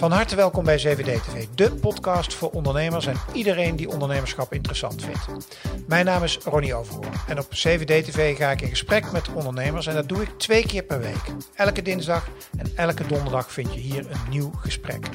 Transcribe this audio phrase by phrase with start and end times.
[0.00, 5.04] Van harte welkom bij CVD TV, de podcast voor ondernemers en iedereen die ondernemerschap interessant
[5.04, 5.48] vindt.
[5.86, 9.86] Mijn naam is Ronnie Overhoorn en op CVD TV ga ik in gesprek met ondernemers
[9.86, 11.32] en dat doe ik twee keer per week.
[11.54, 12.28] Elke dinsdag
[12.58, 15.06] en elke donderdag vind je hier een nieuw gesprek.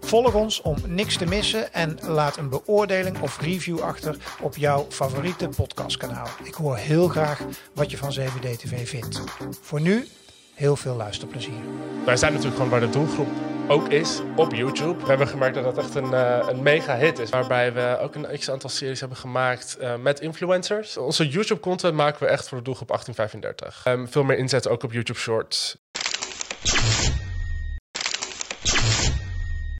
[0.00, 4.86] Volg ons om niks te missen en laat een beoordeling of review achter op jouw
[4.88, 6.28] favoriete podcastkanaal.
[6.42, 7.40] Ik hoor heel graag
[7.74, 9.22] wat je van CVD TV vindt.
[9.60, 10.08] Voor nu
[10.54, 11.62] heel veel luisterplezier.
[12.04, 13.28] Wij zijn natuurlijk gewoon waar de doelgroep
[13.68, 15.00] ook is op YouTube.
[15.00, 17.30] We hebben gemerkt dat dat echt een, uh, een mega hit is.
[17.30, 20.96] Waarbij we ook een x aantal series hebben gemaakt uh, met influencers.
[20.96, 23.86] Onze YouTube content maken we echt voor de doelgroep 1835.
[23.86, 25.76] Um, veel meer inzet ook op YouTube Shorts.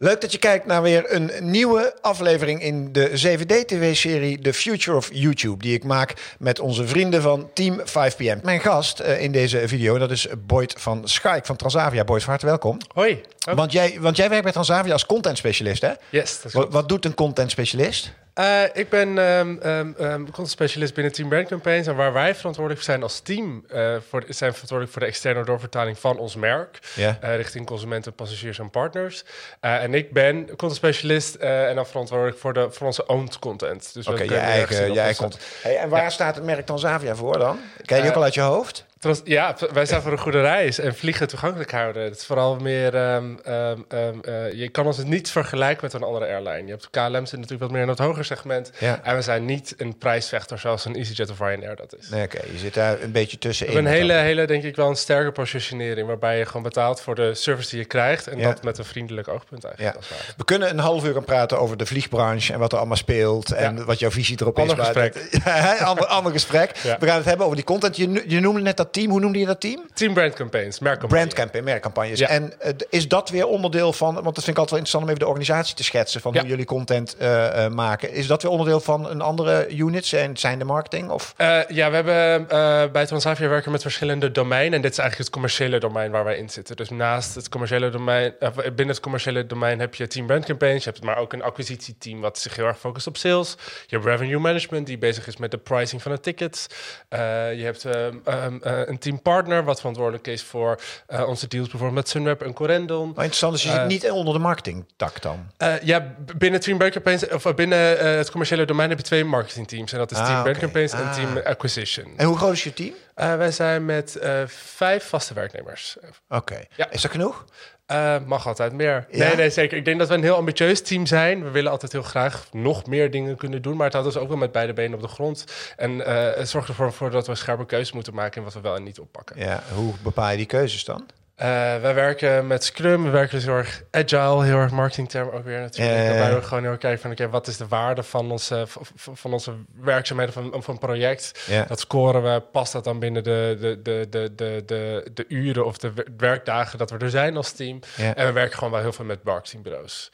[0.02, 5.08] Leuk dat je kijkt naar weer een nieuwe aflevering in de 7D-TV-serie The Future of
[5.12, 8.40] YouTube, die ik maak met onze vrienden van Team 5PM.
[8.42, 12.04] Mijn gast uh, in deze video, dat is Boyd van Schaik van Transavia.
[12.04, 12.78] Boyd, van harte welkom.
[12.94, 13.20] Hoi.
[13.54, 15.92] Want, jij, want jij werkt bij Transavia als content specialist, hè?
[16.08, 18.12] Yes, dat is wat, wat doet een content specialist?
[18.38, 21.86] Uh, ik ben um, um, um, content specialist binnen Team Brand Campaigns.
[21.86, 25.98] En waar wij verantwoordelijk zijn als team, uh, voor, zijn verantwoordelijk voor de externe doorvertaling
[25.98, 26.78] van ons merk.
[26.94, 27.14] Yeah.
[27.24, 29.24] Uh, richting consumenten, passagiers en partners.
[29.60, 33.94] en ik ben content specialist en dan verantwoordelijk voor, de, voor onze owned content.
[33.94, 35.42] Dus Oké, okay, je eigen, je eigen content.
[35.62, 36.10] Hey, en waar ja.
[36.10, 37.60] staat het merk Transavia voor dan?
[37.84, 38.84] Ken je ook al uit je hoofd?
[39.24, 42.02] Ja, wij zijn voor een goede reis en vliegen toegankelijk houden.
[42.02, 42.94] Het is vooral meer.
[42.94, 46.64] Um, um, um, uh, je kan ons het niet vergelijken met een andere airline.
[46.64, 48.70] Je hebt KLM zit natuurlijk wat meer in het hoger segment.
[48.78, 49.00] Ja.
[49.02, 52.08] En we zijn niet een prijsvechter zoals een EasyJet of Ryanair dat is.
[52.08, 52.36] Nee, oké.
[52.36, 52.50] Okay.
[52.52, 53.72] Je zit daar een beetje tussenin.
[53.72, 56.06] We hebben een hele, hele, denk ik wel een sterke positionering.
[56.06, 58.26] Waarbij je gewoon betaalt voor de service die je krijgt.
[58.26, 58.48] En Ja.
[58.48, 59.96] dat met een vriendelijk oogpunt eigenlijk.
[60.10, 60.16] Ja.
[60.36, 63.52] We kunnen een half uur gaan praten over de vliegbranche en wat er allemaal speelt
[63.52, 64.84] en wat jouw visie erop Ander is.
[64.84, 65.30] Gesprek.
[65.44, 66.76] dat- ander, ander gesprek.
[66.76, 67.96] We gaan het hebben over die content.
[67.96, 69.10] Je, je noemde net dat team.
[69.10, 69.80] Hoe noemde je dat team?
[69.94, 71.24] Team Brand Campaigns, merkcampagne.
[71.24, 72.18] Brandcampaign, merkcampagnes.
[72.18, 72.28] Ja.
[72.28, 75.08] En eh, is dat weer onderdeel van, want dat vind ik altijd wel interessant om
[75.08, 76.40] even de organisatie te schetsen van Ja.
[76.40, 78.12] hoe jullie content eh, eh, maken.
[78.12, 80.06] Is dat weer onderdeel van een andere unit?
[80.06, 81.10] Zijn, zijn de marketing?
[81.10, 81.34] Of?
[81.68, 82.46] Ja, we hebben
[82.92, 84.72] bij Transavia werken met verschillende domeinen.
[84.72, 86.76] En dit is eigenlijk het commerciële domein waar wij in zitten.
[86.76, 90.84] Dus naast het commerciële domein, binnen het commerciële domein heb je team brand campaigns.
[90.84, 93.56] Je hebt maar ook een acquisitieteam wat zich heel erg focust op sales.
[93.86, 96.66] Je hebt revenue management die bezig is met de pricing van de tickets.
[97.10, 102.08] Je hebt eh, een team partner wat verantwoordelijk is voor eh, onze deals bijvoorbeeld met
[102.08, 103.06] Sunweb en Corendon.
[103.06, 105.46] Maar interessant, dus je Eh, zit niet onder de marketingtak dan?
[105.56, 109.04] Eh, ja, binnen Team Brand Campaigns, of eh, binnen eh, het commerciële domein heb je
[109.04, 109.92] twee marketingteams.
[109.92, 110.64] En dat is Ah, Team Brand oké.
[110.64, 111.12] Campaigns en Ah.
[111.14, 112.12] Team Acquisition.
[112.16, 112.94] En hoe groot is je team?
[113.14, 115.96] Eh, wij zijn met eh, vijf vaste werknemers.
[116.28, 116.60] Oké.
[116.76, 116.90] Ja.
[116.90, 117.44] Is dat genoeg?
[117.92, 119.06] Eh, mag altijd meer.
[119.10, 119.26] Ja?
[119.26, 119.76] Nee, nee, zeker.
[119.76, 121.44] Ik denk dat we een heel ambitieus team zijn.
[121.44, 123.76] We willen altijd heel graag nog meer dingen kunnen doen.
[123.76, 125.44] Maar het houdt ons ook wel met beide benen op de grond.
[125.76, 128.60] En eh, het zorgt ervoor voor dat we scherpe keuzes moeten maken in wat we
[128.60, 129.38] wel en niet oppakken.
[129.38, 131.06] Ja, hoe bepaal je die keuzes dan?
[131.42, 131.48] Eh,
[131.80, 133.04] wij werken met Scrum.
[133.04, 136.08] We werken dus heel erg agile, heel erg marketingterm ook weer natuurlijk.
[136.08, 137.10] Waarbij we gewoon heel erg kijken van...
[137.10, 141.48] oké, wat is de waarde van onze, van onze werkzaamheden van, van een project?
[141.68, 142.42] Dat scoren we.
[142.52, 146.06] Past dat dan binnen de, de, de, de, de, de, de uren of de wer-
[146.16, 147.80] werkdagen dat we er zijn als team?
[147.96, 150.10] En we werken gewoon wel heel veel met marketingbureaus.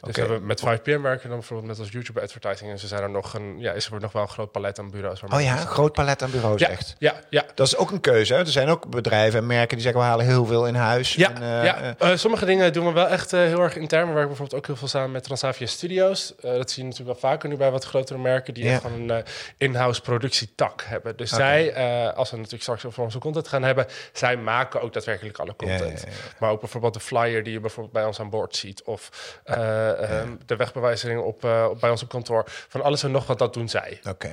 [0.00, 2.70] Dus we met 5PM werken we dan bijvoorbeeld met als YouTube advertising.
[2.70, 4.90] En ze zijn er nog een, ja, is er nog wel een groot palet aan
[4.90, 5.22] bureaus.
[5.22, 6.94] Oh ja, een groot palet aan bureaus ja, echt.
[6.98, 7.44] Ja, ja.
[7.54, 8.34] Dat is ook een keuze.
[8.34, 8.40] Hè?
[8.40, 11.14] Er zijn ook bedrijven en merken die zeggen we halen heel veel in huis.
[11.14, 11.76] Ja, En, eh, ja.
[11.98, 14.06] eh, Eh, sommige dingen doen we wel echt heel erg intern.
[14.06, 16.34] We werken bijvoorbeeld ook heel veel samen met Transavia Studios.
[16.40, 18.54] Dat zie je natuurlijk wel vaker nu bij wat grotere merken...
[18.54, 19.24] die echt gewoon een
[19.56, 21.16] in-house productietak hebben.
[21.16, 21.74] Dus zij,
[22.14, 23.86] als we natuurlijk straks over onze content gaan hebben...
[24.12, 26.04] zij maken ook daadwerkelijk alle content.
[26.38, 28.82] Maar ook bijvoorbeeld de flyer die je bijvoorbeeld bij ons aan boord ziet...
[28.82, 29.10] of
[29.44, 32.44] eh, ehm, de wegbewijzing op, op bij ons op kantoor.
[32.68, 34.00] Van alles en nog wat, dat doen zij.
[34.08, 34.30] Oké.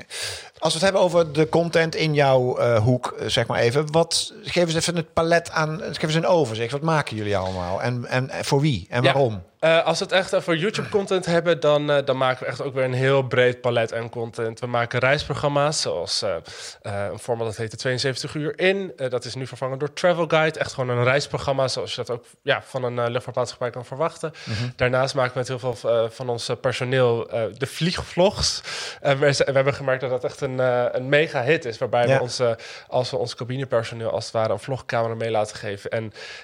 [0.58, 3.92] Als we het hebben over de content in jouw hoek, zeg maar even.
[3.92, 6.72] Wat, geef eens even het palet aan, geef eens een overzicht.
[6.72, 7.82] Wat maken jullie allemaal?
[7.82, 8.86] En, en, en voor wie?
[8.90, 9.42] En waarom?
[9.66, 12.74] Eh, als we het echt over YouTube-content hebben, dan, eh, dan maken we echt ook
[12.74, 14.60] weer een heel breed palet aan content.
[14.60, 16.36] We maken reisprogramma's, zoals eh,
[17.12, 18.94] een format dat heet de 72 uur in.
[19.10, 20.60] Dat is nu vervangen door Travel Guide.
[20.60, 24.34] Echt gewoon een reisprogramma, zoals je dat ook ja, van een luchtvaartmaatschappij kan verwachten.
[24.76, 27.28] Daarnaast maken we met heel veel van ons personeel
[27.58, 28.62] de vliegvlogs.
[29.02, 30.60] En we, we hebben gemerkt dat dat echt een,
[30.96, 32.16] een mega hit is, waarbij Ja.
[32.16, 32.42] we ons,
[32.88, 35.90] als we ons cabinepersoneel als het ware een vlogcamera mee laten geven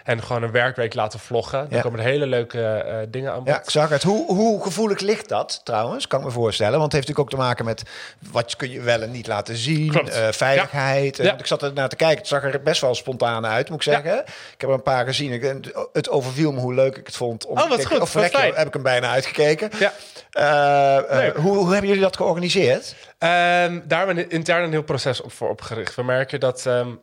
[0.06, 1.60] en, gewoon een werkweek laten vloggen.
[1.60, 1.82] Dan Ja.
[1.82, 3.48] komen er hele leuke dingen aan bod.
[3.48, 4.04] Ja, ik zag het.
[4.04, 6.08] Hoe, hoe gevoelig ligt dat trouwens?
[6.08, 6.80] Kan ik me voorstellen.
[6.80, 7.84] Want het heeft natuurlijk ook te maken met
[8.32, 9.94] wat kun je wel en niet laten zien.
[9.94, 11.18] Eh, veiligheid.
[11.18, 11.24] Ja.
[11.24, 11.38] Eh, Ja.
[11.38, 12.18] Ik zat er naar te kijken.
[12.18, 14.18] Het zag er best wel spontaan uit, moet ik zeggen.
[14.54, 15.32] Ik heb er een paar gezien.
[15.32, 15.56] Ik,
[15.94, 17.46] het overviel me hoe leuk ik het vond.
[17.46, 18.00] Om Oh, wat goed.
[18.00, 19.70] Of Wat heb ik hem bijna uitgekeken.
[19.80, 19.94] Ja.
[20.32, 22.96] Eh, hoe, hoe hebben jullie dat georganiseerd?
[23.18, 25.96] Ehm, daar hebben we intern een heel proces op voor opgericht.
[25.96, 27.00] We merken dat um,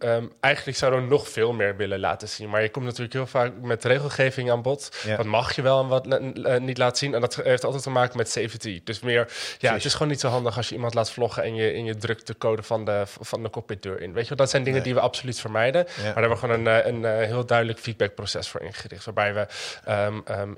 [0.00, 2.48] um, eigenlijk zouden we nog veel meer willen laten zien.
[2.50, 4.96] Maar je komt natuurlijk heel vaak met regelgeving aan bod.
[5.16, 6.20] Wat mag je wel en wat
[6.60, 7.14] niet laten zien.
[7.14, 8.80] En dat heeft altijd te maken met safety.
[8.84, 11.54] Dus meer, ja, het is gewoon niet zo handig als je iemand laat vloggen en
[11.54, 14.12] je, in je drukt de code van de, van de cockpitdeur in.
[14.12, 15.84] Weet je, dat zijn dingen die we absoluut vermijden.
[15.84, 19.04] Maar daar hebben we gewoon een, eh, een, een, eh, heel duidelijk feedbackproces voor ingericht.
[19.04, 19.46] Waarbij we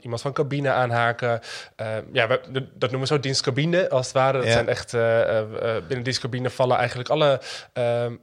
[0.01, 1.41] iemand van cabine aanhaken.
[2.13, 4.39] ja, we, dat noemen we zo dienstcabine als het ware.
[4.39, 5.01] Dat zijn echt uh,
[5.87, 7.41] binnen dienstcabine vallen eigenlijk alle
[7.73, 8.21] um,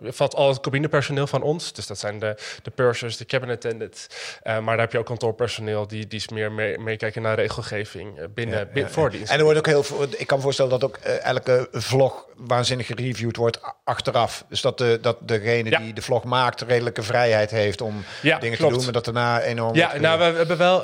[0.00, 1.72] valt al het cabinepersoneel van ons.
[1.72, 4.06] Dus dat zijn de, de pursers, de cabin attendants.
[4.44, 9.10] maar daar heb je ook kantoorpersoneel die, die is meer meekijken naar regelgeving binnen, voor
[9.10, 9.32] dienst.
[9.32, 10.06] En er wordt ook heel veel.
[10.16, 14.44] Ik kan me voorstellen dat ook elke vlog waanzinnig gereviewd wordt achteraf.
[14.48, 18.68] Dus dat, de, dat degene die de vlog maakt redelijke vrijheid heeft om dingen te
[18.68, 19.74] doen, maar dat daarna enorm.
[19.74, 20.82] Ja, nou, we, hebben wel,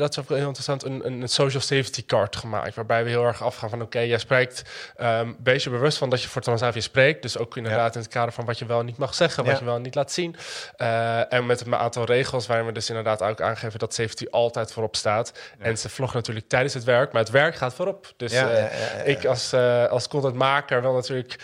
[0.00, 2.74] dat is ook heel interessant, een, een social safety card gemaakt.
[2.74, 4.62] Waarbij we heel erg afgaan van: oké, jij spreekt.
[5.02, 7.22] Um, wees je bewust van dat je voor Transavia spreekt.
[7.22, 9.64] Dus ook inderdaad in het kader van wat je wel niet mag zeggen, wat je
[9.64, 10.36] wel niet laat zien.
[10.78, 14.72] Uh, en met een aantal regels waarin we dus inderdaad ook aangeven dat safety altijd
[14.72, 15.32] voorop staat.
[15.58, 18.12] En ze vloggen natuurlijk tijdens het werk, maar het werk gaat voorop.
[18.16, 18.64] Dus uh,
[19.04, 21.38] ik als, uh, als contentmaker wil natuurlijk,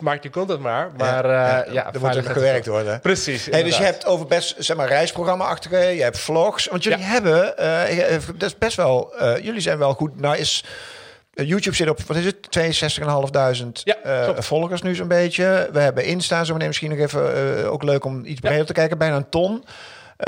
[0.00, 0.90] maak je content maar.
[0.96, 3.00] Maar ja, ja, er moet er gewerkt worden.
[3.00, 3.46] Precies.
[3.46, 6.66] Hey, dus je hebt over best, zeg maar, reisprogramma-achtige, je hebt vlogs.
[6.66, 7.54] Want jullie hebben,
[8.38, 10.20] dat is best wel, jullie zijn wel goed.
[10.20, 10.64] Nou is
[11.40, 12.48] eh, YouTube zit op, wat is het,
[13.02, 15.68] 62.500 ja, uh, volgers nu zo'n beetje.
[15.72, 18.72] We hebben Insta, zo meteen misschien nog even, uh, ook leuk om iets breder te
[18.72, 19.64] kijken, bijna een ton.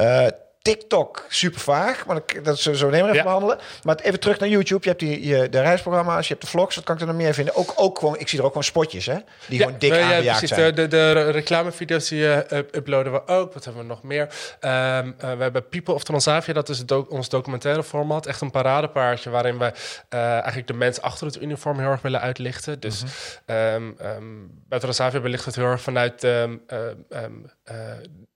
[0.01, 0.27] Uh,
[0.63, 3.59] TikTok super vaag, maar dat is zo nemen even behandelen.
[3.83, 4.81] Maar even terug naar YouTube.
[4.83, 6.75] Je hebt die, je, de reisprogramma's, je hebt de vlogs.
[6.75, 7.57] Wat kan ik er nog meer vinden?
[7.57, 9.17] Ook, ook gewoon, ik zie er ook gewoon spotjes, hè?
[9.49, 10.75] Die gewoon dik ja, aangejaagd zijn.
[10.75, 13.53] De, de, de reclamevideo's die uh, uploaden we ook.
[13.53, 14.23] Wat hebben we nog meer?
[14.23, 14.31] Um,
[14.71, 16.53] uh, we hebben People of Transavia.
[16.53, 18.27] Dat is do ons documentaire format.
[18.27, 19.73] Echt een paradepaardje waarin we
[20.11, 22.81] uh, eigenlijk de mensen achter het uniform heel erg willen uitlichten.
[22.81, 23.09] Dus mm
[23.47, 23.57] -hmm.
[23.57, 26.27] um, um, bij Transavia belicht het heel erg vanuit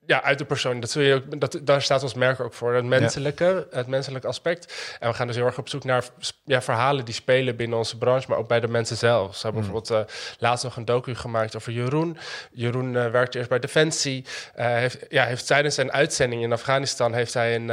[0.06, 0.80] ja, uit de persoon.
[0.80, 2.74] Dat zul je ook, dat, daar staat ons merk ook voor.
[2.74, 4.96] Het menselijke, het menselijke aspect.
[5.00, 6.04] En we gaan dus heel erg op zoek naar
[6.44, 9.36] ja, verhalen die spelen binnen onze branche, maar ook bij de mensen zelf.
[9.36, 9.72] Ze hebben mm.
[9.72, 12.18] bijvoorbeeld uh, laatst nog een docu gemaakt over Jeroen.
[12.50, 14.24] Jeroen uh, werkte eerst bij Defensie.
[14.58, 17.68] Uh, heeft, ja, heeft tijdens zijn uitzending in Afghanistan heeft hij een,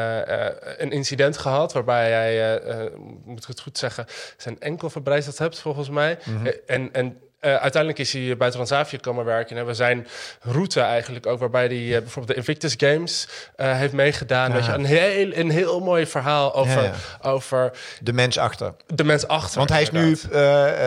[0.82, 2.90] een incident gehad waarbij hij,
[3.26, 4.06] moet ik het goed zeggen,
[4.38, 6.18] zijn enkel verbrijzeld hebt volgens mij.
[6.24, 6.52] Mm -hmm.
[6.66, 9.58] en, en uh, uiteindelijk is hij bij Transavia komen werken.
[9.58, 10.08] En we zijn
[10.42, 14.50] route eigenlijk ook, waarbij hij uh, bijvoorbeeld de Invictus Games uh, heeft meegedaan.
[14.50, 14.56] Ja.
[14.56, 17.30] Weet je, een, heel, een heel mooi verhaal over, ja, ja.
[17.30, 17.72] over...
[18.02, 18.74] De mens achter.
[18.88, 19.58] De mens achter.
[19.58, 20.16] Want hij is nu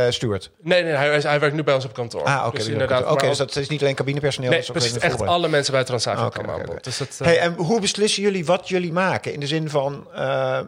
[0.08, 0.50] steward.
[0.62, 2.22] Nee, nee hij, hij, werkt nu bij ons op kantoor.
[2.22, 2.46] Ah, oké.
[2.46, 4.50] Okay, dus, inderdaad, okay, dus dat is niet alleen cabinepersoneel.
[4.50, 4.98] Nee, precies.
[4.98, 8.44] Echt alle mensen bij Transavia okay, komen aan Dus dat, hey, en hoe beslissen jullie
[8.44, 9.32] wat jullie maken?
[9.32, 10.06] In de zin van,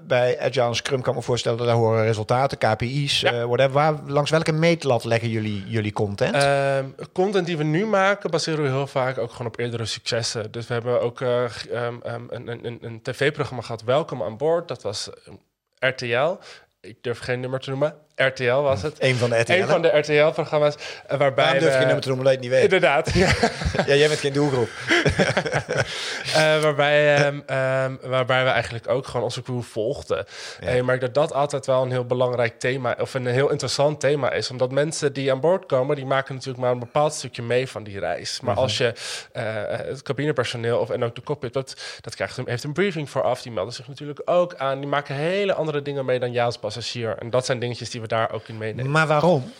[0.07, 1.59] bij Agile Scrum kan ik me voorstellen...
[1.59, 3.71] dat daar horen resultaten, KPI's, whatever.
[3.71, 6.35] Waar, langs welke meetlat leggen jullie content?
[6.35, 10.51] Uh, content die we nu maken, baseren we heel vaak ook gewoon op eerdere successen.
[10.51, 14.69] Dus we hebben ook uh, um, een, een, een tv-programma gehad, Welkom aan Boord.
[14.69, 15.11] Dat was
[15.79, 16.37] RTL.
[16.81, 17.95] Ik durf geen nummer te noemen.
[18.19, 18.97] RTL was het.
[18.99, 19.53] Een van de RTL.
[19.53, 20.75] Een van de RTL-programma's.
[20.75, 22.63] Uh, waarbij Waarom durf je nummer je niet weet?
[22.63, 23.13] Inderdaad.
[23.13, 23.33] Ja,
[23.87, 24.69] ja jij bent geen doelgroep.
[26.27, 30.27] uh, waarbij, um, um, waarbij we eigenlijk ook gewoon onze crew volgden.
[30.61, 30.67] Ja.
[30.67, 32.97] En je merkt dat dat altijd wel een heel belangrijk thema...
[33.01, 34.51] of een heel interessant thema is.
[34.51, 35.97] Omdat mensen die aan boord komen...
[35.97, 38.41] die maken natuurlijk maar een bepaald stukje mee van die reis.
[38.41, 38.67] Maar mm -hmm.
[38.67, 38.93] als je
[39.37, 39.43] uh,
[39.89, 41.53] het cabinepersoneel of, en ook de cockpit...
[41.53, 43.43] dat, dat krijgt, heeft een briefing vooraf.
[43.43, 44.79] Die melden zich natuurlijk ook aan.
[44.79, 47.17] Die maken hele andere dingen mee dan jij als passagier.
[47.19, 48.91] En dat zijn dingetjes die we daar ook in meenemen.
[48.91, 49.53] Maar waarom?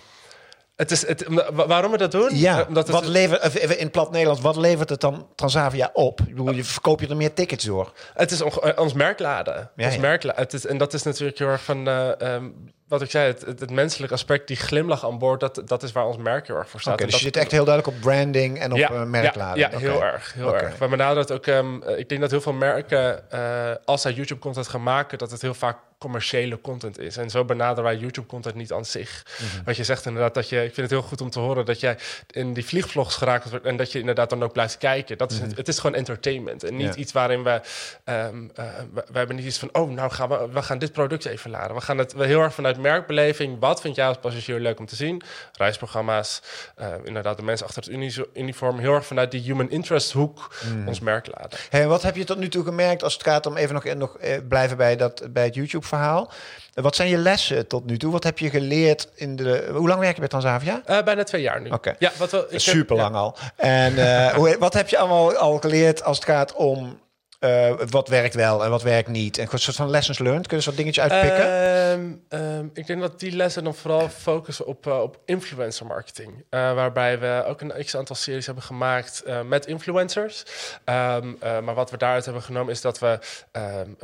[0.77, 2.29] Het is het, waarom we dat doen?
[2.33, 6.21] Ja, Omdat wat levert, in plat Nederlands, wat levert het dan Transavia op?
[6.21, 7.93] Ik bedoel, je verkoop je er meer tickets door?
[8.15, 9.71] Het is on, ons merkladen.
[9.77, 10.01] Ja, ons ja.
[10.01, 10.43] merkladen.
[10.43, 11.89] Het is, en dat is natuurlijk heel erg van...
[11.89, 15.63] Uh, um, wat ik zei, het, het, het, menselijke aspect, die glimlach aan boord, dat,
[15.65, 16.93] dat is waar ons merk heel erg voor staat.
[16.93, 19.59] Okay, dus je zit echt heel duidelijk op branding en op ja, uh, merkladen.
[19.59, 19.91] Ja, ja okay.
[19.91, 20.33] heel erg.
[20.33, 20.61] Heel okay.
[20.61, 20.79] erg.
[20.79, 24.69] We benaderen het ook, um, ik denk dat heel veel merken, uh, als zij YouTube-content
[24.69, 27.17] gaan maken, dat het heel vaak commerciële content is.
[27.17, 29.25] En zo benaderen wij YouTube-content niet aan zich.
[29.27, 29.65] Mm -hmm.
[29.65, 31.81] Wat je zegt inderdaad, dat je, ik vind het heel goed om te horen dat
[31.81, 31.99] jij
[32.31, 35.19] in die vliegvlogs geraakt wordt en dat je inderdaad dan ook blijft kijken.
[35.19, 35.49] Dat is, mm -hmm.
[35.49, 37.01] het, het, is gewoon entertainment en niet ja.
[37.01, 37.61] iets waarin we,
[38.05, 38.65] um, uh,
[38.95, 41.51] we, we, hebben niet iets van, oh, nou gaan we, we gaan dit product even
[41.51, 41.77] laden.
[41.77, 43.57] We gaan het we heel erg vanuit merkbeleving.
[43.61, 45.23] Wat vind jij als passagier leuk om te zien?
[45.53, 46.43] Reisprogramma's,
[46.81, 47.93] uh, inderdaad de mensen achter het
[48.35, 50.89] uniform, heel erg vanuit die human interest hoek mm.
[50.89, 51.59] ons merk laden.
[51.71, 54.17] Hey, wat heb je tot nu toe gemerkt als het gaat om even nog, nog
[54.21, 56.31] uh, blijven bij, dat, bij het YouTube verhaal.
[56.75, 58.13] Wat zijn je lessen tot nu toe?
[58.13, 59.69] Wat heb je geleerd in de.
[59.73, 60.83] Hoe lang werk je bij Transavia?
[60.87, 61.67] Uh, bijna twee jaar nu.
[61.67, 61.75] Oké.
[61.75, 61.97] Okay.
[61.99, 63.21] Ja, wat wel, Super lang ja.
[63.21, 63.37] al.
[63.57, 67.01] En uh, hoe, wat heb je allemaal al geleerd als het gaat om
[67.39, 69.39] eh, wat werkt wel en wat werkt niet?
[69.39, 70.47] En een soort van lessons learned.
[70.47, 71.47] Kunnen ze wat dingetjes uitpikken?
[71.47, 76.31] Ehm, ehm, ik denk dat die lessen dan vooral focussen op, uh, op influencer marketing.
[76.31, 80.45] Uh, waarbij we ook een x-aantal series hebben gemaakt met influencers.
[80.85, 83.19] Um, maar wat we daaruit hebben genomen is dat we
[83.53, 83.97] een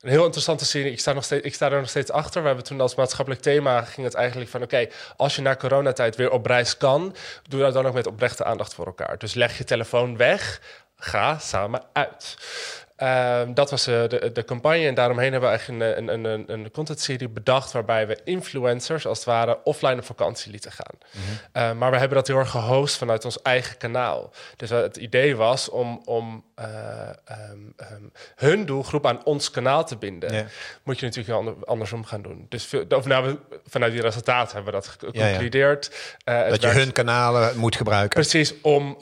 [0.00, 0.92] heel interessante serie...
[0.92, 2.40] Ik sta, nog steeds, ik sta er nog steeds achter.
[2.40, 4.62] We hebben toen als maatschappelijk thema ging het eigenlijk van...
[4.62, 7.14] oké, als je na coronatijd weer op reis kan...
[7.48, 9.18] doe dat dan ook met oprechte aandacht voor elkaar.
[9.18, 10.60] Dus leg je telefoon weg
[10.96, 12.36] ga samen uit.
[12.98, 16.52] Uh, dat was uh, de, de campagne en daaromheen hebben we eigenlijk een, een, een,
[16.52, 20.98] een contentserie bedacht waarbij we influencers als het ware offline op vakantie lieten gaan.
[21.10, 21.62] Mm -hmm.
[21.62, 24.32] uh, maar we hebben dat heel erg gehost vanuit ons eigen kanaal.
[24.56, 30.48] Dus het idee was om, om um, um, hun doelgroep aan ons kanaal te binden.
[30.82, 32.46] Moet je natuurlijk ander, andersom gaan doen.
[32.48, 33.36] Dus veel, of nou,
[33.66, 35.90] vanuit die resultaten hebben we dat geconcludeerd.
[36.18, 36.48] Ja, ja.
[36.48, 38.20] dat je hun kanalen moet gebruiken.
[38.20, 38.96] Precies, om,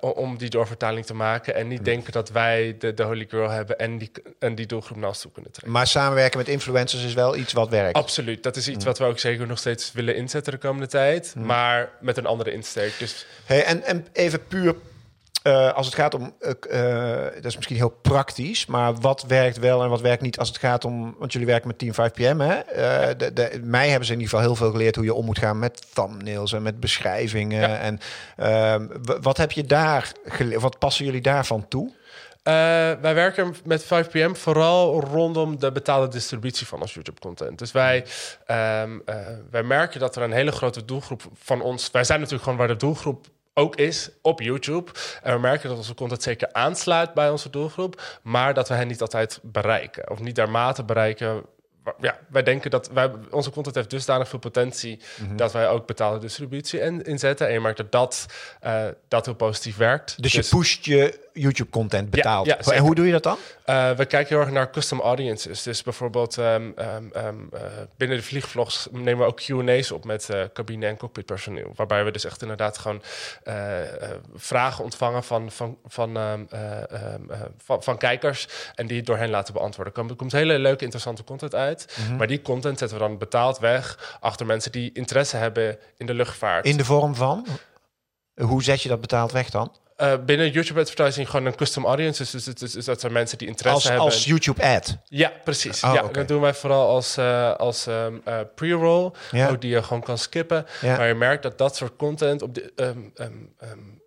[0.00, 1.84] om die doorvertaling te maken en niet mm.
[1.84, 5.32] denken dat wij de, de Holy Girl hebben en die, en die doelgroep naast toe
[5.32, 5.72] kunnen trekken.
[5.72, 7.96] Maar samenwerken met influencers is wel iets wat werkt.
[7.96, 8.42] Absoluut.
[8.42, 11.34] Dat is iets wat we ook zeker nog steeds willen inzetten de komende tijd.
[11.34, 12.98] Maar met een andere insteek.
[12.98, 13.26] Dus...
[13.44, 14.74] Hey, en, en even puur
[15.46, 19.58] uh, als het gaat om, uh, uh, dat is misschien heel praktisch, maar wat werkt
[19.58, 22.36] wel en wat werkt niet als het gaat om, want jullie werken met Team 5PM,
[22.36, 22.60] hè?
[23.16, 25.38] De, de, mij hebben ze in ieder geval heel veel geleerd hoe je om moet
[25.38, 27.60] gaan met thumbnails en met beschrijvingen.
[27.60, 27.76] Ja.
[27.76, 28.00] En
[28.36, 28.86] ehm,
[29.20, 31.92] wat heb je daar geleerd, wat passen jullie daarvan toe?
[32.46, 32.52] Uh,
[33.00, 37.58] wij werken met 5PM vooral rondom de betaalde distributie van ons YouTube-content.
[37.58, 38.04] Dus wij,
[38.46, 39.14] um, uh,
[39.50, 41.90] wij merken dat er een hele grote doelgroep van ons.
[41.90, 43.26] Wij zijn natuurlijk gewoon waar de doelgroep
[43.58, 44.90] ook is op YouTube.
[45.22, 48.88] En we merken dat onze content zeker aansluit bij onze doelgroep, maar dat we hen
[48.88, 51.44] niet altijd bereiken of niet dermate bereiken
[52.00, 55.36] ja, wij denken dat wij, onze content heeft dusdanig veel potentie mm -hmm.
[55.36, 57.46] dat wij ook betaalde distributie in, inzetten.
[57.46, 58.26] En je merkt dat dat,
[58.64, 60.22] uh, dat heel positief werkt.
[60.22, 62.16] Dus, dus je pusht je YouTube-content.
[62.16, 63.38] Ja, ja, en hoe doe je dat dan?
[63.66, 65.62] Uh, we kijken heel erg naar custom audiences.
[65.62, 66.74] Dus bijvoorbeeld um, um,
[67.16, 67.60] um, uh,
[67.96, 71.72] binnen de vliegvlogs nemen we ook Q&A's op met uh, cabine- en cockpitpersoneel.
[71.74, 73.02] Waarbij we dus echt inderdaad gewoon
[74.34, 76.18] vragen ontvangen van, van, van,
[77.58, 79.92] van, van, kijkers en die door hen laten beantwoorden.
[79.92, 81.96] Er komt, er komt hele leuke, interessante content uit.
[81.98, 82.16] Mm -hmm.
[82.16, 86.14] Maar die content zetten we dan betaald weg achter mensen die interesse hebben in de
[86.14, 86.64] luchtvaart.
[86.64, 87.46] In de vorm van?
[88.34, 89.72] Hoe zet je dat betaald weg dan?
[90.02, 92.22] Uh, binnen YouTube advertising gewoon een custom audience.
[92.22, 94.04] Dus, dus, dus, dus dat zijn mensen die interesse als, hebben.
[94.04, 94.96] Als YouTube ad?
[95.04, 95.82] Ja, precies.
[95.84, 96.12] Oh, ja, okay.
[96.12, 99.10] Dat doen wij vooral als, uh, als um, uh, pre-roll.
[99.30, 99.48] Ja.
[99.48, 100.66] Ook die je gewoon kan skippen.
[100.80, 100.96] Ja.
[100.96, 102.72] Maar je merkt dat dat soort content op de...
[102.76, 104.04] Um, um,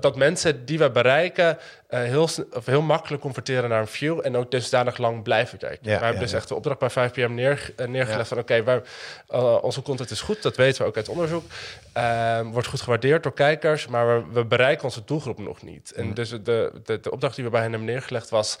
[0.00, 1.58] dat, mensen die we bereiken
[1.90, 5.78] uh, heel, of heel makkelijk converteren naar een view en ook dusdanig lang blijven kijken.
[5.82, 8.82] Ja, wij hebben dus echt de opdracht bij 5PM neer, uh, neergelegd van oké, okay,
[9.30, 11.44] uh, onze content is goed, dat weten we ook uit onderzoek.
[11.92, 15.92] Ehm, wordt goed gewaardeerd door kijkers, maar we, we bereiken onze doelgroep nog niet.
[15.92, 16.14] En mm.
[16.14, 16.38] dus de,
[16.84, 18.58] de, de, opdracht die we bij hen hebben neergelegd was,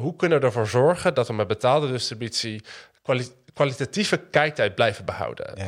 [0.00, 2.62] hoe kunnen we ervoor zorgen dat we met betaalde distributie
[3.02, 5.52] kwali kwalitatieve kijktijd blijven behouden.
[5.56, 5.64] Ja,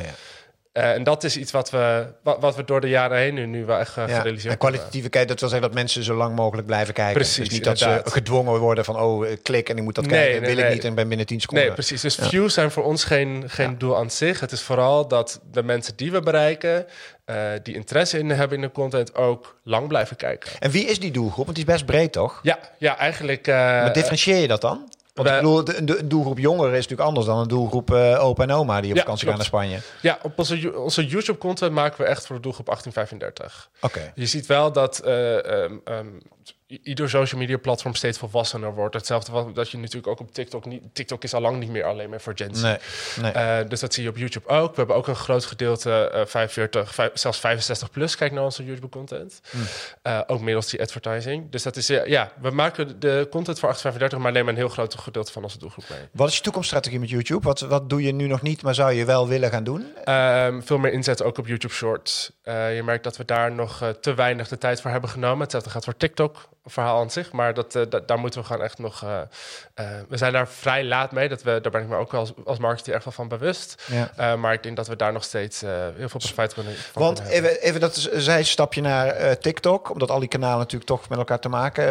[0.77, 3.45] uh, en dat is iets wat we, wat, wat, we door de jaren heen nu,
[3.45, 6.15] nu wel echt uh, ja, gerealiseerd En kwalitatieve kijken, dat wil zeggen dat mensen zo
[6.15, 7.13] lang mogelijk blijven kijken.
[7.13, 8.03] Precies, dus niet inderdaad.
[8.03, 10.41] dat ze gedwongen worden van, oh, klik en ik moet dat nee, kijken.
[10.41, 10.65] Nee, wil nee.
[10.65, 11.65] ik niet en ben binnen 10 seconden.
[11.65, 12.01] Nee, precies.
[12.01, 12.29] Dus ja.
[12.29, 13.75] views zijn voor ons geen, geen ja.
[13.77, 14.39] doel aan zich.
[14.39, 16.85] Het is vooral dat de mensen die we bereiken,
[17.25, 20.49] uh, die interesse in hebben in de content, ook lang blijven kijken.
[20.59, 21.45] En wie is die doelgroep?
[21.45, 22.39] Want die is best breed, toch?
[22.43, 23.47] Ja, ja eigenlijk...
[23.47, 24.89] maar differentieer je dat dan?
[25.15, 28.43] Want ik bedoel, de, de, doelgroep jongeren is natuurlijk anders dan een doelgroep uh, opa
[28.43, 29.79] en oma die op ja, vakantie gaan naar Spanje.
[30.01, 33.69] Ja, op onze, onze YouTube-content maken we echt voor de doelgroep 1835.
[33.81, 33.85] Oké.
[33.85, 34.11] Okay.
[34.15, 36.21] Je ziet wel dat uh, um, um,
[36.67, 38.95] ieder social media platform steeds volwassener wordt.
[38.95, 40.83] Hetzelfde wat dat je natuurlijk ook op TikTok niet.
[40.93, 42.61] TikTok is al lang niet meer alleen maar voor Gen Z.
[42.61, 42.77] Nee,
[43.21, 43.33] nee.
[43.35, 44.69] Uh, dus dat zie je op YouTube ook.
[44.69, 48.15] We hebben ook een groot gedeelte uh, 45, 5, zelfs 65 plus.
[48.15, 49.41] Kijk naar onze YouTube content.
[49.51, 49.61] Mm.
[50.03, 51.51] Uh, ook middels die advertising.
[51.51, 54.95] Dus dat is ja, we maken de content voor 835, maar nemen een heel groot
[54.95, 55.99] gedeelte van onze doelgroep mee.
[56.11, 57.47] Wat is je toekomststrategie met YouTube?
[57.47, 59.81] Wat, wat doe je nu nog niet, maar zou je wel willen gaan doen?
[60.09, 62.31] Um, veel meer inzet ook op YouTube Shorts.
[62.43, 65.39] Je merkt dat we daar nog te weinig de tijd voor hebben genomen.
[65.39, 66.34] Hetzelfde gaat voor TikTok
[66.65, 67.31] verhaal aan zich.
[67.31, 69.03] Maar dat, uh, dat, daar moeten we gewoon echt nog.
[69.03, 71.29] Uh, uh, we zijn daar vrij laat mee.
[71.29, 73.83] Dat we, daar ben ik me ook als, als marketeer echt wel van bewust.
[74.15, 74.35] Ja.
[74.35, 75.61] maar ik denk dat we daar nog steeds
[75.95, 76.73] heel veel profijt kunnen.
[76.93, 81.17] Want kunnen even, even dat zijstapje naar TikTok, omdat al die kanalen natuurlijk toch met
[81.17, 81.83] elkaar te maken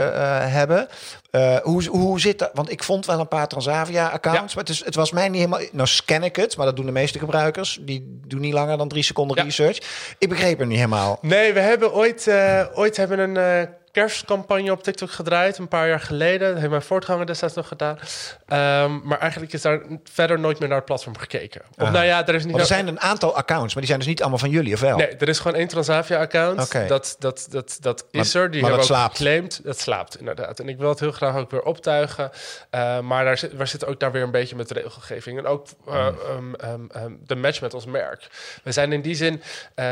[0.50, 0.88] hebben.
[1.62, 2.50] hoe, hoe zit dat?
[2.54, 4.60] Want ik vond wel een paar Transavia-accounts, ja.
[4.60, 5.66] maar het, is, het was mij niet helemaal.
[5.72, 7.78] Nou, scan ik het, maar dat doen de meeste gebruikers.
[7.80, 9.42] Die doen niet langer dan drie seconden ja.
[9.42, 9.78] research.
[10.18, 11.18] Ik begreep hem niet helemaal.
[11.20, 12.30] Nee, we hebben ooit,
[12.74, 16.48] ooit hebben een kerstcampagne op TikTok gedraaid, een paar jaar geleden.
[16.48, 17.98] Dat heeft mijn voortganger destijds nog gedaan.
[18.46, 19.80] Ehm, maar eigenlijk is daar
[20.12, 21.60] verder nooit meer naar het platform gekeken.
[21.76, 21.90] Of Aha.
[21.90, 22.50] nou ja, er is niet...
[22.52, 24.80] Want er zijn een aantal accounts, maar die zijn dus niet allemaal van jullie, of
[24.80, 24.96] wel?
[24.96, 26.72] Nee, er is gewoon één Transavia-account.
[26.88, 28.50] Dat, dat, dat, dat Maar- is er.
[28.50, 29.64] Die hebben dat ook slaapt.
[29.64, 30.60] Dat slaapt, inderdaad.
[30.60, 32.30] En ik wil het heel graag ook weer optuigen.
[32.70, 35.38] Eh, maar daar zit, we zitten ook daar weer een beetje met de regelgeving.
[35.38, 35.94] En ook Hmm.
[35.94, 38.28] eh, ehm, ehm, ehm, de match met ons merk.
[38.62, 39.42] We zijn in die zin,
[39.74, 39.86] eh,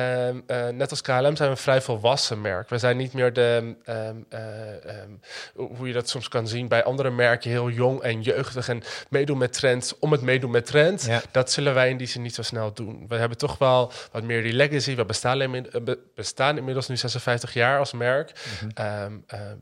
[0.72, 2.68] net als KLM, zijn we een vrij volwassen merk.
[2.68, 5.10] We zijn niet meer de, ehm, eh, ehm,
[5.54, 9.38] hoe je dat soms kan zien bij andere merken, heel jong en jeugdig en meedoen
[9.38, 11.06] met trends om het meedoen met trends.
[11.06, 11.22] Ja.
[11.30, 13.04] Dat zullen wij in die zin niet zo snel doen.
[13.08, 14.94] We hebben toch wel wat meer die legacy.
[14.94, 18.32] We bestaan, inmi- eh, be- bestaan inmiddels nu 56 jaar als merk.
[18.74, 19.04] Eh,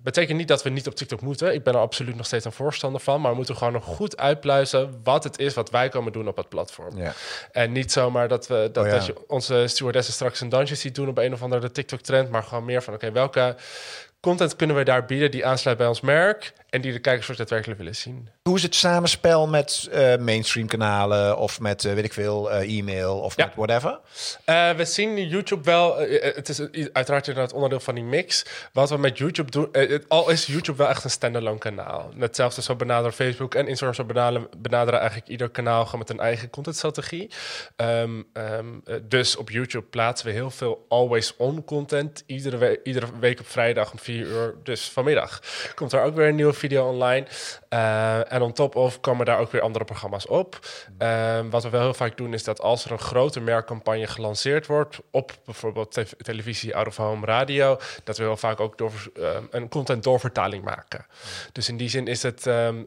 [0.03, 1.55] betekent niet dat we niet op TikTok moeten.
[1.55, 3.21] Ik ben er absoluut nog steeds een voorstander van.
[3.21, 6.37] Maar we moeten gewoon nog goed uitpluizen wat het is wat wij komen doen op
[6.37, 6.97] het platform.
[6.97, 7.13] Ja.
[7.53, 8.97] En niet zomaar dat, we, dat, Oh ja.
[8.97, 12.31] dat je onze stewardessen straks een dansje ziet doen op een of andere TikTok-trend.
[12.31, 13.57] Maar gewoon meer van, oké, welke
[14.21, 16.53] content kunnen we daar bieden die aansluit bij ons merk...
[16.71, 18.29] en die de kijkers ook daadwerkelijk willen zien.
[18.43, 22.79] Hoe is het samenspel met eh, mainstream kanalen of met, eh, weet ik veel, eh,
[22.79, 23.45] e-mail of Ja.
[23.45, 24.01] met whatever?
[24.77, 25.97] We zien YouTube wel.
[26.21, 26.61] het is
[26.93, 28.45] uiteraard inderdaad onderdeel van die mix.
[28.73, 29.69] Wat we met YouTube doen.
[29.73, 32.13] het- al is YouTube wel echt een standalone kanaal.
[32.19, 33.95] Hetzelfde zo benaderen Facebook en Instagram.
[33.95, 37.31] Zo benaderen, benaderen eigenlijk ieder kanaal gewoon met een eigen contentstrategie.
[37.77, 38.05] Eh,
[39.03, 42.23] dus op YouTube plaatsen we heel veel always on content.
[42.27, 44.55] Iedere, we- iedere week op vrijdag om 4 uur.
[44.63, 45.41] Dus vanmiddag
[45.75, 47.27] komt er ook weer een nieuwe video online.
[47.69, 50.59] Eh, en on top of komen daar ook weer andere programma's op.
[50.99, 54.67] Ehm, wat we wel heel vaak doen is dat als er een grote merkcampagne gelanceerd
[54.67, 58.93] wordt op bijvoorbeeld te- televisie, out of home, radio, dat we heel vaak ook door,
[59.15, 61.07] ehm, een content doorvertaling maken.
[61.53, 62.83] Dus in die zin is het ehm,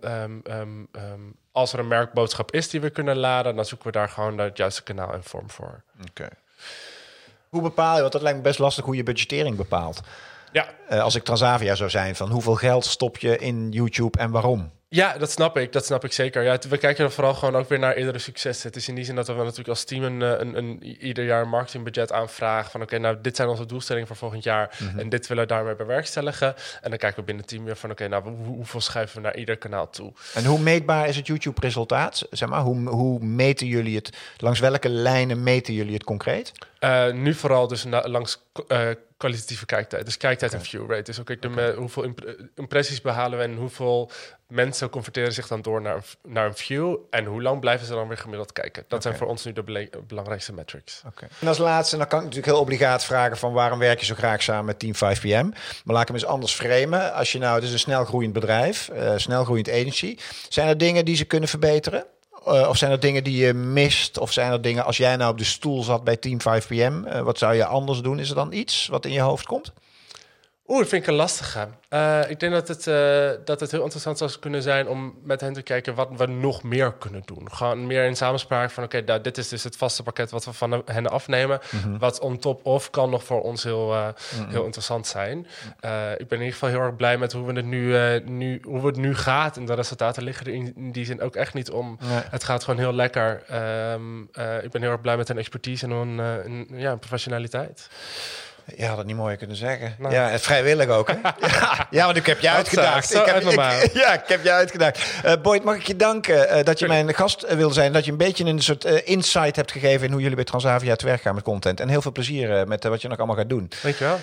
[1.52, 4.58] als er een merkboodschap is die we kunnen laden, dan zoeken we daar gewoon het
[4.58, 5.82] juiste kanaal en vorm voor.
[6.10, 6.28] Oké.
[7.50, 10.02] Hoe bepaal je, want dat lijkt me best lastig hoe je budgettering bepaalt.
[10.54, 14.32] Ja, Eh, als ik Transavia zou zijn, van hoeveel geld stop je in YouTube en
[14.32, 14.72] waarom?
[14.90, 15.72] Ja, dat snap ik.
[15.72, 16.44] Dat snap ik zeker.
[16.44, 18.68] Ja, we kijken er vooral gewoon ook weer naar eerdere successen.
[18.68, 21.26] Het is in die zin dat we natuurlijk als team een, eh, een, een, ieder
[21.26, 22.72] jaar een marketingbudget aanvragen.
[22.72, 24.78] Van oké, nou dit zijn onze doelstellingen voor volgend jaar.
[24.98, 26.48] En dit willen we daarmee bewerkstelligen.
[26.82, 29.22] En dan kijken we binnen het team weer van oké, nou hoe- hoeveel schuiven we
[29.22, 30.14] naar ieder kanaal toe.
[30.34, 32.28] En hoe meetbaar is het YouTube-resultaat?
[32.32, 34.18] Zeg maar, hoe, hoe meten jullie het?
[34.38, 36.52] Langs welke lijnen meten jullie het concreet?
[36.84, 38.88] Eh, nu vooral dus na- langs eh,
[39.18, 40.06] kwalitatieve kijktijd.
[40.06, 41.02] Dus kijktijd en view rate.
[41.04, 44.12] Dus ook de, me- hoeveel imp- impressies behalen we en hoeveel
[44.48, 46.96] mensen converteren zich dan door naar, een- naar een view.
[47.10, 48.86] En hoe lang blijven ze dan weer gemiddeld kijken.
[48.88, 49.24] Dat zijn Oké.
[49.24, 51.02] voor ons nu de belangrijkste metrics.
[51.08, 51.28] Oké.
[51.42, 54.16] En als laatste, dan kan ik natuurlijk heel obligaat vragen van waarom werk je zo
[54.16, 55.48] graag samen met Team 5PM?
[55.84, 57.14] Maar laat ik hem eens anders framen.
[57.14, 60.18] Als je nou, het is een snelgroeiend bedrijf, eh snelgroeiend agency.
[60.50, 62.06] Zijn er dingen die ze kunnen verbeteren?
[62.46, 64.18] Eh, of zijn er dingen die je mist?
[64.18, 67.22] Of zijn er dingen, als jij nou op de stoel zat bij Team 5PM, eh,
[67.22, 68.20] wat zou je anders doen?
[68.20, 69.74] Is er dan iets wat in je hoofd komt?
[70.68, 71.68] Oeh, dat vind ik een lastige.
[71.90, 75.42] Eh, ik denk dat het, eh, dat het heel interessant zou kunnen zijn om met
[75.42, 77.52] hen te kijken wat we nog meer kunnen doen.
[77.52, 80.54] Gewoon meer in samenspraak van oké, nou, dit is dus het vaste pakket wat we
[80.54, 81.60] van hen afnemen.
[82.00, 84.08] Wat on top of kan nog voor ons heel, eh,
[84.48, 85.40] heel interessant zijn.
[86.18, 88.86] Ik ben in ieder geval heel erg blij met hoe, we het nu, nu, hoe
[88.86, 89.58] het nu gaat.
[89.58, 91.98] En de resultaten liggen er in, die zin ook echt niet om.
[92.00, 92.22] Nee.
[92.30, 93.44] Het gaat gewoon heel lekker.
[93.48, 97.90] Ehm, eh, ik ben heel erg blij met hun expertise en hun, hun, ja, professionaliteit.
[98.76, 99.96] Je had het niet mooier kunnen zeggen.
[100.00, 100.14] Nou.
[100.14, 101.08] Ja, en vrijwillig ook.
[101.08, 101.16] Hè?
[101.48, 103.08] ja, ja, want ik heb je uitgedaagd.
[103.10, 105.00] zo ik heb, ik- ja, ik heb je uitgedaagd.
[105.24, 107.94] Eh Boyd, mag ik je danken eh, dat je mijn gast eh, wilde zijn.
[107.94, 111.06] Dat je een beetje een soort insight hebt gegeven in hoe jullie bij Transavia te
[111.06, 111.80] werk gaan met content.
[111.80, 113.70] En heel veel plezier met wat je nog allemaal gaat doen.
[113.82, 114.20] Dankjewel.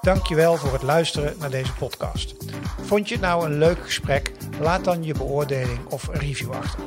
[0.00, 2.34] Dankjewel voor het luisteren naar deze podcast.
[2.86, 4.32] Vond je het nou een leuk gesprek?
[4.60, 6.84] Laat dan je beoordeling of review achter.